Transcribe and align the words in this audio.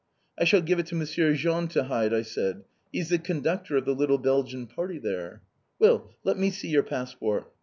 "I 0.39 0.45
shall 0.45 0.61
give 0.63 0.79
it 0.79 0.87
to 0.87 0.95
Monsieur 0.95 1.35
Jean 1.35 1.67
to 1.67 1.83
hide," 1.83 2.11
I 2.11 2.23
said. 2.23 2.63
"He's 2.91 3.09
the 3.09 3.19
conductor 3.19 3.77
of 3.77 3.85
the 3.85 3.93
little 3.93 4.17
Belgian 4.17 4.65
party 4.65 4.97
there!" 4.97 5.43
"Well, 5.77 6.09
let 6.23 6.39
me 6.39 6.49
see 6.49 6.69
your 6.69 6.81
passport! 6.81 7.51